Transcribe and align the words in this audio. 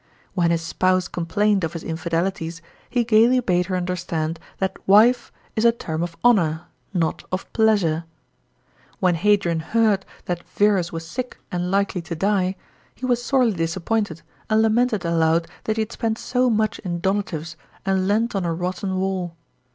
When 0.33 0.49
his 0.49 0.63
spouse 0.63 1.07
complained 1.07 1.63
of 1.63 1.73
his 1.73 1.83
infidelities, 1.83 2.59
he 2.89 3.03
gaily 3.03 3.39
bade 3.39 3.67
her 3.67 3.77
understand 3.77 4.39
that 4.57 4.79
wife 4.87 5.31
is 5.55 5.63
a 5.63 5.71
term 5.71 6.01
of 6.01 6.17
honour, 6.25 6.63
not 6.91 7.23
of 7.31 7.45
pleasure." 7.53 8.05
* 8.53 8.99
When 8.99 9.13
Hadrian, 9.13 9.59
heard 9.59 10.03
that 10.25 10.41
Verus 10.41 10.91
was 10.91 11.07
sick 11.07 11.37
and 11.51 11.69
likely 11.69 12.01
to 12.01 12.15
die, 12.15 12.55
he 12.95 13.05
was 13.05 13.23
sorely 13.23 13.53
disappointed, 13.53 14.23
and 14.49 14.63
lamented 14.63 15.05
aloud 15.05 15.45
that 15.65 15.75
he 15.77 15.83
had 15.83 15.91
spent 15.91 16.17
so 16.17 16.49
much 16.49 16.79
in 16.79 16.99
donatives 16.99 17.55
and 17.85 18.07
leant 18.07 18.33
on 18.33 18.43
a 18.43 18.51
rotten 18.51 18.97
wall. 18.99 19.35